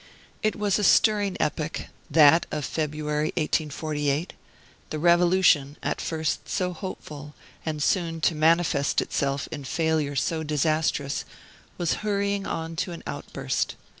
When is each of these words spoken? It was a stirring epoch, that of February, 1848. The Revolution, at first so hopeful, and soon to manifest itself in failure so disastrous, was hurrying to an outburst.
It 0.41 0.55
was 0.55 0.79
a 0.79 0.83
stirring 0.83 1.37
epoch, 1.39 1.81
that 2.09 2.47
of 2.49 2.65
February, 2.65 3.27
1848. 3.37 4.33
The 4.89 4.97
Revolution, 4.97 5.77
at 5.83 6.01
first 6.01 6.49
so 6.49 6.73
hopeful, 6.73 7.35
and 7.67 7.83
soon 7.83 8.19
to 8.21 8.33
manifest 8.33 8.99
itself 8.99 9.47
in 9.51 9.63
failure 9.63 10.15
so 10.15 10.41
disastrous, 10.41 11.23
was 11.77 11.97
hurrying 12.01 12.45
to 12.77 12.91
an 12.93 13.03
outburst. 13.05 13.75